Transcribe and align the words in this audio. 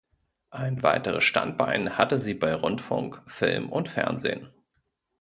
Ein 0.49 0.81
weiteres 0.81 1.23
Standbein 1.25 1.95
hatte 1.95 2.17
sie 2.17 2.33
bei 2.33 2.55
Rundfunk, 2.55 3.21
Film 3.27 3.69
und 3.71 3.87
Fernsehen. 3.87 4.49